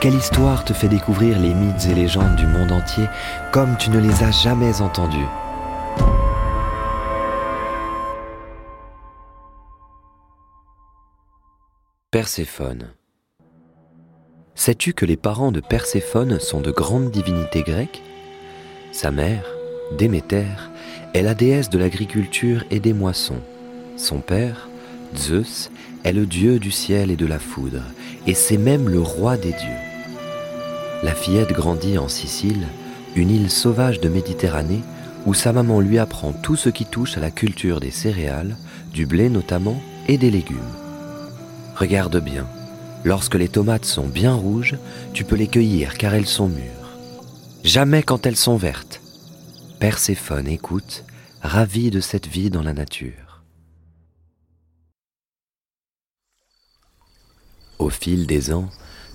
[0.00, 3.04] Quelle histoire te fait découvrir les mythes et légendes du monde entier
[3.52, 5.26] comme tu ne les as jamais entendus
[12.10, 12.94] Perséphone.
[14.54, 18.02] Sais-tu que les parents de Perséphone sont de grandes divinités grecques?
[18.92, 19.44] Sa mère,
[19.98, 20.46] Déméter,
[21.12, 23.42] est la déesse de l'agriculture et des moissons.
[23.98, 24.70] Son père,
[25.14, 25.70] Zeus,
[26.04, 27.82] est le dieu du ciel et de la foudre,
[28.26, 29.89] et c'est même le roi des dieux.
[31.02, 32.66] La fillette grandit en Sicile,
[33.16, 34.82] une île sauvage de Méditerranée,
[35.24, 38.56] où sa maman lui apprend tout ce qui touche à la culture des céréales,
[38.92, 40.58] du blé notamment, et des légumes.
[41.74, 42.46] Regarde bien,
[43.04, 44.76] lorsque les tomates sont bien rouges,
[45.14, 46.98] tu peux les cueillir car elles sont mûres.
[47.64, 49.00] Jamais quand elles sont vertes.
[49.78, 51.04] Perséphone écoute,
[51.40, 53.42] ravie de cette vie dans la nature.
[57.78, 58.68] Au fil des ans,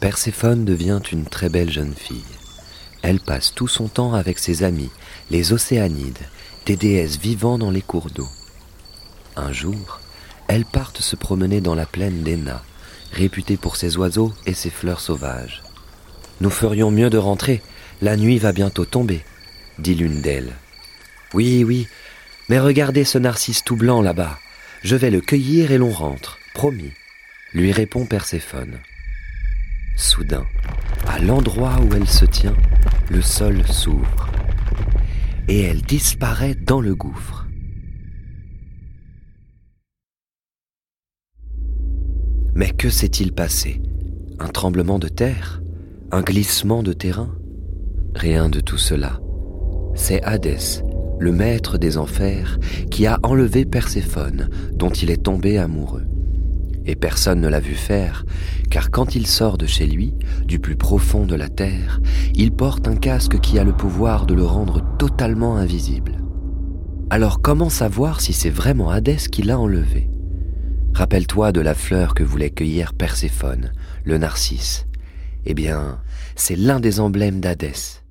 [0.00, 2.22] Perséphone devient une très belle jeune fille.
[3.02, 4.90] Elle passe tout son temps avec ses amis,
[5.30, 6.18] les Océanides,
[6.66, 8.28] des déesses vivant dans les cours d'eau.
[9.34, 10.00] Un jour,
[10.46, 12.62] elles partent se promener dans la plaine d'Ena,
[13.12, 15.62] réputée pour ses oiseaux et ses fleurs sauvages.
[16.40, 17.60] Nous ferions mieux de rentrer,
[18.00, 19.24] la nuit va bientôt tomber,
[19.80, 20.54] dit l'une d'elles.
[21.34, 21.88] Oui, oui,
[22.48, 24.38] mais regardez ce narcisse tout blanc là-bas.
[24.84, 26.92] Je vais le cueillir et l'on rentre, promis,
[27.52, 28.78] lui répond Perséphone.
[29.98, 30.46] Soudain,
[31.08, 32.54] à l'endroit où elle se tient,
[33.10, 34.30] le sol s'ouvre
[35.48, 37.48] et elle disparaît dans le gouffre.
[42.54, 43.82] Mais que s'est-il passé?
[44.38, 45.60] Un tremblement de terre?
[46.12, 47.36] Un glissement de terrain?
[48.14, 49.20] Rien de tout cela.
[49.96, 50.84] C'est Hadès,
[51.18, 52.60] le maître des enfers,
[52.92, 56.06] qui a enlevé Perséphone, dont il est tombé amoureux
[56.88, 58.24] et personne ne l'a vu faire,
[58.70, 60.14] car quand il sort de chez lui,
[60.46, 62.00] du plus profond de la terre,
[62.34, 66.16] il porte un casque qui a le pouvoir de le rendre totalement invisible.
[67.10, 70.10] Alors comment savoir si c'est vraiment Hadès qui l'a enlevé?
[70.94, 73.72] Rappelle-toi de la fleur que voulait cueillir Perséphone,
[74.04, 74.86] le narcisse.
[75.44, 76.00] Eh bien,
[76.36, 78.02] c'est l'un des emblèmes d'Hadès.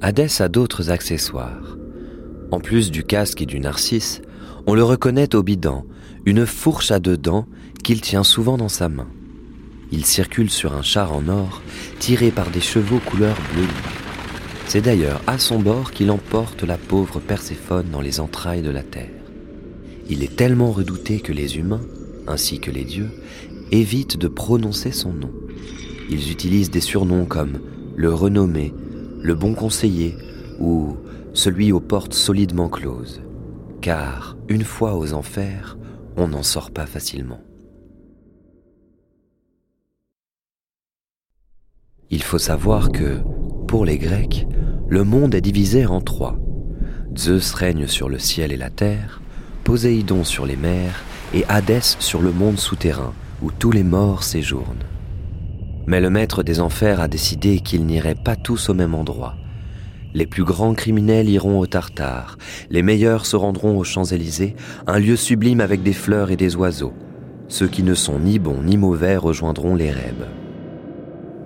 [0.00, 1.76] Hadès a d'autres accessoires.
[2.50, 4.22] En plus du casque et du narcisse,
[4.66, 5.84] on le reconnaît au bidan,
[6.24, 7.46] une fourche à deux dents
[7.84, 9.08] qu'il tient souvent dans sa main.
[9.92, 11.62] Il circule sur un char en or,
[11.98, 13.66] tiré par des chevaux couleur bleu.
[14.66, 18.82] C'est d'ailleurs à son bord qu'il emporte la pauvre Perséphone dans les entrailles de la
[18.82, 19.08] terre.
[20.10, 21.80] Il est tellement redouté que les humains,
[22.26, 23.10] ainsi que les dieux,
[23.72, 25.32] évitent de prononcer son nom.
[26.10, 27.60] Ils utilisent des surnoms comme
[27.96, 28.72] le renommé,
[29.20, 30.16] le bon conseiller
[30.60, 30.96] ou
[31.38, 33.22] celui aux portes solidement closes,
[33.80, 35.78] car une fois aux enfers,
[36.16, 37.40] on n'en sort pas facilement.
[42.10, 43.20] Il faut savoir que,
[43.68, 44.48] pour les Grecs,
[44.88, 46.36] le monde est divisé en trois.
[47.16, 49.22] Zeus règne sur le ciel et la terre,
[49.62, 54.86] Poséidon sur les mers et Hadès sur le monde souterrain, où tous les morts séjournent.
[55.86, 59.36] Mais le maître des enfers a décidé qu'ils n'iraient pas tous au même endroit,
[60.14, 62.38] les plus grands criminels iront au Tartare,
[62.70, 66.94] les meilleurs se rendront aux Champs-Élysées, un lieu sublime avec des fleurs et des oiseaux.
[67.48, 70.28] Ceux qui ne sont ni bons ni mauvais rejoindront les rêves.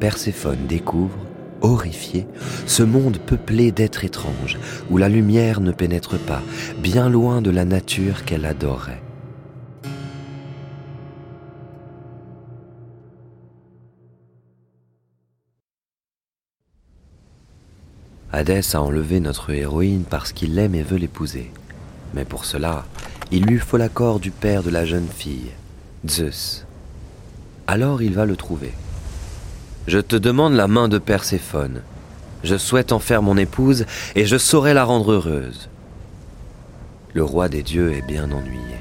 [0.00, 1.18] Perséphone découvre,
[1.60, 2.26] horrifié,
[2.66, 4.58] ce monde peuplé d'êtres étranges,
[4.90, 6.42] où la lumière ne pénètre pas,
[6.82, 9.01] bien loin de la nature qu'elle adorait.
[18.32, 21.50] Hadès a enlevé notre héroïne parce qu'il l'aime et veut l'épouser.
[22.14, 22.86] Mais pour cela,
[23.30, 25.50] il lui faut l'accord du père de la jeune fille,
[26.08, 26.64] Zeus.
[27.66, 28.72] Alors il va le trouver.
[29.86, 31.82] Je te demande la main de Perséphone.
[32.42, 33.84] Je souhaite en faire mon épouse
[34.14, 35.68] et je saurai la rendre heureuse.
[37.12, 38.76] Le roi des dieux est bien ennuyé.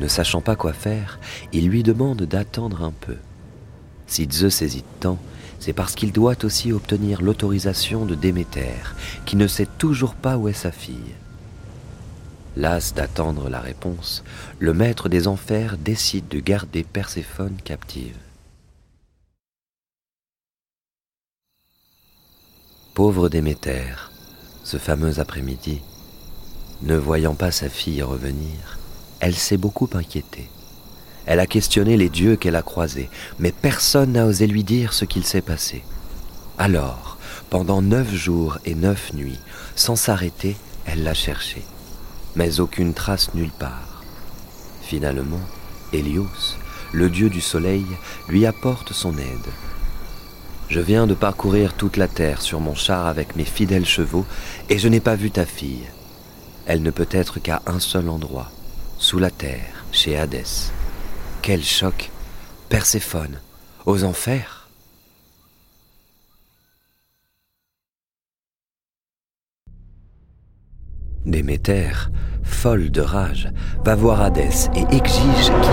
[0.00, 1.18] Ne sachant pas quoi faire,
[1.52, 3.16] il lui demande d'attendre un peu.
[4.06, 5.18] Si Zeus hésite tant,
[5.58, 8.94] c'est parce qu'il doit aussi obtenir l'autorisation de Déméter,
[9.26, 11.14] qui ne sait toujours pas où est sa fille.
[12.56, 14.24] Las d'attendre la réponse,
[14.58, 18.16] le maître des enfers décide de garder Perséphone captive.
[22.94, 23.94] Pauvre Déméter,
[24.64, 25.82] ce fameux après-midi,
[26.82, 28.78] ne voyant pas sa fille revenir,
[29.20, 30.48] elle s'est beaucoup inquiétée.
[31.28, 35.04] Elle a questionné les dieux qu'elle a croisés, mais personne n'a osé lui dire ce
[35.04, 35.84] qu'il s'est passé.
[36.56, 37.18] Alors,
[37.50, 39.38] pendant neuf jours et neuf nuits,
[39.76, 41.62] sans s'arrêter, elle l'a cherché,
[42.34, 44.02] mais aucune trace nulle part.
[44.80, 45.42] Finalement,
[45.92, 46.56] Hélios,
[46.92, 47.84] le dieu du soleil,
[48.30, 49.52] lui apporte son aide.
[50.70, 54.24] Je viens de parcourir toute la terre sur mon char avec mes fidèles chevaux,
[54.70, 55.84] et je n'ai pas vu ta fille.
[56.64, 58.50] Elle ne peut être qu'à un seul endroit,
[58.96, 60.72] sous la terre, chez Hadès.
[61.48, 62.10] Quel choc
[62.68, 63.40] Perséphone,
[63.86, 64.68] aux enfers
[71.24, 72.10] Déméter,
[72.42, 73.50] folle de rage,
[73.82, 75.72] va voir Hadès et exige qu'il.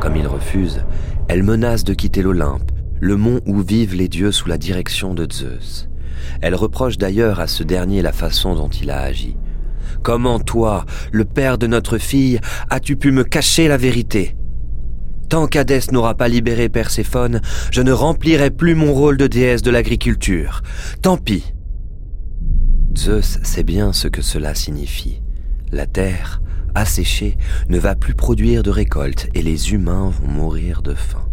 [0.00, 0.84] Comme il refuse,
[1.28, 5.32] elle menace de quitter l'Olympe, le mont où vivent les dieux sous la direction de
[5.32, 5.88] Zeus.
[6.40, 9.36] Elle reproche d'ailleurs à ce dernier la façon dont il a agi.
[10.02, 12.40] Comment toi, le père de notre fille,
[12.70, 14.36] as-tu pu me cacher la vérité?
[15.28, 17.40] Tant qu'Hadès n'aura pas libéré Perséphone,
[17.70, 20.62] je ne remplirai plus mon rôle de déesse de l'agriculture.
[21.02, 21.52] Tant pis.
[22.96, 25.22] Zeus sait bien ce que cela signifie.
[25.72, 26.40] La terre,
[26.74, 27.36] asséchée,
[27.68, 31.23] ne va plus produire de récolte et les humains vont mourir de faim.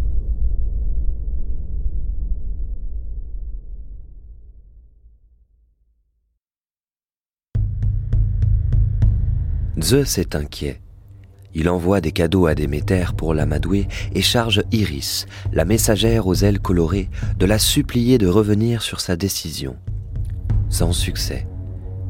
[9.81, 10.81] Zeus est inquiet.
[11.53, 16.59] Il envoie des cadeaux à Déméter pour l'amadouer et charge Iris, la messagère aux ailes
[16.59, 19.75] colorées, de la supplier de revenir sur sa décision.
[20.69, 21.47] Sans succès.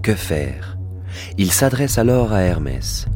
[0.03, 0.77] Que faire?
[1.37, 3.07] Il s'adresse alors à Hermès.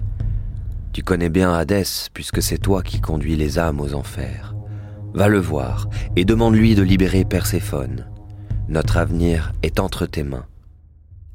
[0.94, 4.56] Tu connais bien Hadès puisque c'est toi qui conduis les âmes aux enfers.
[5.14, 8.08] Va le voir et demande-lui de libérer Perséphone.
[8.68, 10.46] Notre avenir est entre tes mains.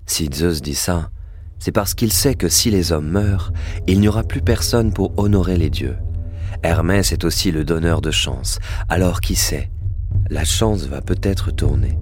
[0.06, 1.10] Si Zeus dit ça,
[1.60, 3.52] c'est parce qu'il sait que si les hommes meurent,
[3.86, 5.96] il n'y aura plus personne pour honorer les dieux.
[6.62, 8.58] Hermès est aussi le donneur de chance,
[8.88, 9.70] alors qui sait,
[10.30, 11.98] la chance va peut-être tourner.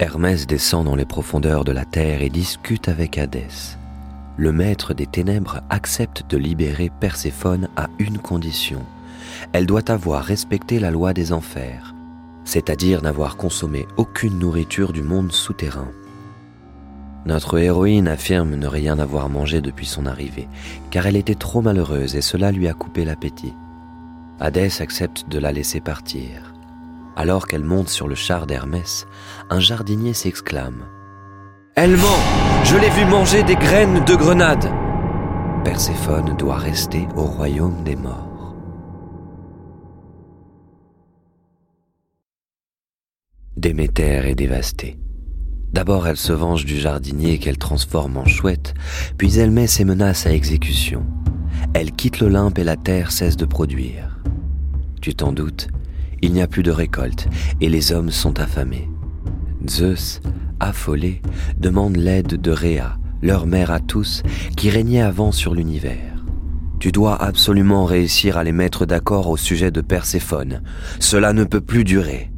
[0.00, 3.76] Hermès descend dans les profondeurs de la terre et discute avec Hadès.
[4.36, 8.80] Le maître des ténèbres accepte de libérer Perséphone à une condition.
[9.52, 11.94] Elle doit avoir respecté la loi des enfers
[12.50, 15.92] c'est-à-dire n'avoir consommé aucune nourriture du monde souterrain.
[17.24, 20.48] Notre héroïne affirme ne rien avoir mangé depuis son arrivée,
[20.90, 23.54] car elle était trop malheureuse et cela lui a coupé l'appétit.
[24.40, 26.52] Hadès accepte de la laisser partir.
[27.14, 29.06] Alors qu'elle monte sur le char d'Hermès,
[29.48, 30.82] un jardinier s'exclame.
[31.76, 32.24] Elle ment
[32.64, 34.68] Je l'ai vue manger des graines de grenade
[35.64, 38.29] Perséphone doit rester au royaume des morts.
[43.60, 44.96] Déméter est dévastée.
[45.74, 48.72] D'abord, elle se venge du jardinier qu'elle transforme en chouette,
[49.18, 51.04] puis elle met ses menaces à exécution.
[51.74, 54.18] Elle quitte l'Olympe et la terre cesse de produire.
[55.02, 55.68] Tu t'en doutes,
[56.22, 57.28] il n'y a plus de récolte
[57.60, 58.88] et les hommes sont affamés.
[59.68, 60.22] Zeus,
[60.58, 61.20] affolé,
[61.58, 64.22] demande l'aide de Rhea, leur mère à tous,
[64.56, 66.24] qui régnait avant sur l'univers.
[66.78, 70.62] Tu dois absolument réussir à les mettre d'accord au sujet de Perséphone.
[70.98, 72.30] Cela ne peut plus durer.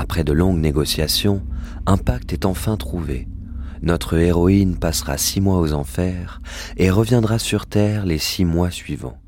[0.00, 1.42] Après de longues négociations,
[1.84, 3.26] un pacte est enfin trouvé.
[3.82, 6.40] Notre héroïne passera six mois aux enfers
[6.76, 9.18] et reviendra sur Terre les six mois suivants.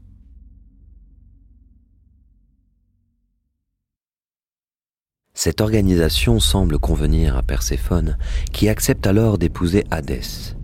[5.34, 8.16] Cette organisation semble convenir à Perséphone,
[8.52, 10.54] qui accepte alors d'épouser Hadès.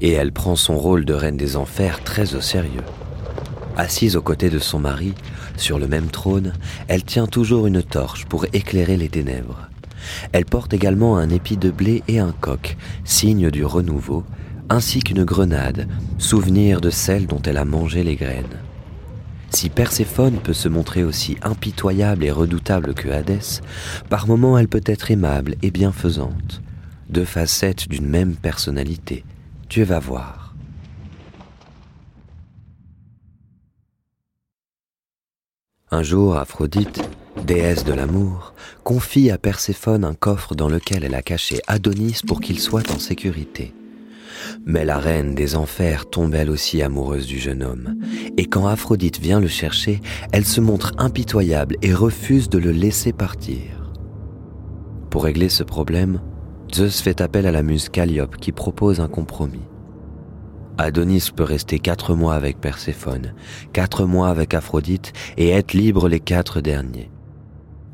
[0.00, 2.84] Et elle prend son rôle de reine des enfers très au sérieux.
[3.76, 5.14] Assise aux côtés de son mari,
[5.56, 6.52] sur le même trône,
[6.88, 9.68] elle tient toujours une torche pour éclairer les ténèbres.
[10.32, 14.24] Elle porte également un épi de blé et un coq, signe du renouveau,
[14.68, 18.60] ainsi qu'une grenade, souvenir de celle dont elle a mangé les graines.
[19.50, 23.60] Si Perséphone peut se montrer aussi impitoyable et redoutable que Hadès,
[24.08, 26.62] par moments elle peut être aimable et bienfaisante.
[27.08, 29.24] Deux facettes d'une même personnalité.
[29.68, 30.39] Tu vas voir.
[35.92, 37.02] Un jour, Aphrodite,
[37.44, 38.54] déesse de l'amour,
[38.84, 43.00] confie à Perséphone un coffre dans lequel elle a caché Adonis pour qu'il soit en
[43.00, 43.74] sécurité.
[44.64, 47.96] Mais la reine des enfers tombe elle aussi amoureuse du jeune homme,
[48.36, 53.12] et quand Aphrodite vient le chercher, elle se montre impitoyable et refuse de le laisser
[53.12, 53.92] partir.
[55.10, 56.20] Pour régler ce problème,
[56.72, 59.69] Zeus fait appel à la muse Calliope qui propose un compromis.
[60.82, 63.34] Adonis peut rester quatre mois avec Perséphone,
[63.72, 67.10] quatre mois avec Aphrodite et être libre les quatre derniers.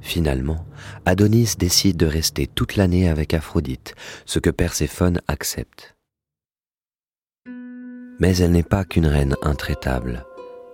[0.01, 0.65] Finalement,
[1.05, 5.97] Adonis décide de rester toute l'année avec Aphrodite, ce que Perséphone accepte.
[8.21, 10.25] Mais elle n'est pas qu'une reine intraitable.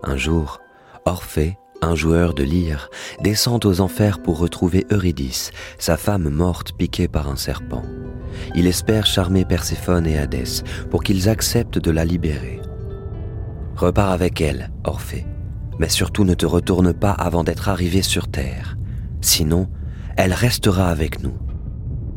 [0.02, 0.60] Un jour,
[1.06, 2.90] Orphée, un joueur de lyre,
[3.22, 7.82] descend aux enfers pour retrouver Eurydice, sa femme morte piquée par un serpent.
[8.54, 12.60] Il espère charmer Perséphone et Hadès pour qu'ils acceptent de la libérer.
[13.76, 15.26] Repars avec elle, Orphée,
[15.78, 18.76] mais surtout ne te retourne pas avant d'être arrivé sur Terre.
[19.20, 19.68] Sinon,
[20.16, 21.36] elle restera avec nous.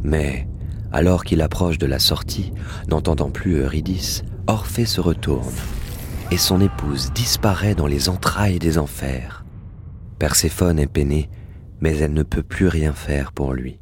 [0.04, 0.48] Mais,
[0.92, 2.54] alors qu'il approche de la sortie,
[2.90, 5.54] n'entendant plus Eurydice, Orphée se retourne
[6.32, 9.46] et son épouse disparaît dans les entrailles des enfers.
[10.20, 11.30] Perséphone est peinée,
[11.82, 13.80] mais elle ne peut plus rien faire pour lui.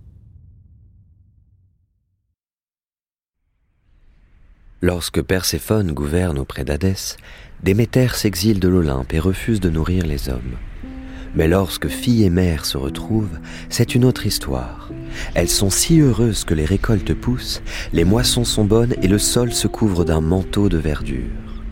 [4.83, 7.15] Lorsque Perséphone gouverne auprès d'Hadès,
[7.63, 10.57] Déméter s'exile de l'Olympe et refuse de nourrir les hommes.
[11.35, 14.91] Mais lorsque fille et mère se retrouvent, c'est une autre histoire.
[15.35, 17.61] Elles sont si heureuses que les récoltes poussent,
[17.93, 21.63] les moissons sont bonnes et le sol se couvre d'un manteau de verdure.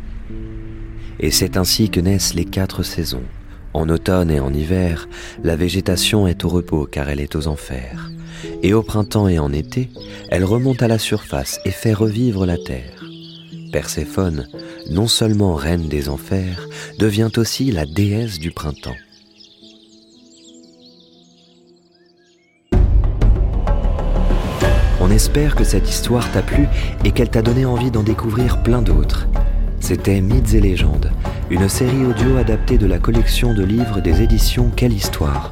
[1.19, 3.25] Et c'est ainsi que naissent les quatre saisons.
[3.73, 5.09] En automne et en hiver,
[5.43, 8.09] la végétation est au repos car elle est aux enfers.
[8.63, 9.89] Et au printemps et en été,
[10.29, 13.00] elle remonte à la surface et fait revivre la terre.
[13.71, 14.47] Perséphone,
[14.89, 16.67] non seulement reine des enfers,
[16.99, 18.95] devient aussi la déesse du printemps.
[24.99, 26.67] On espère que cette histoire t'a plu
[27.05, 29.27] et qu'elle t'a donné envie d'en découvrir plein d'autres.
[29.79, 31.11] C'était Mythes et légendes,
[31.49, 35.51] une série audio adaptée de la collection de livres des éditions Quelle Histoire.